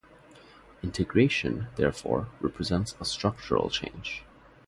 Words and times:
Integration, 0.81 1.67
therefore, 1.75 2.27
represents 2.41 2.95
a 2.99 3.05
structural 3.05 3.69
change. 3.69 4.23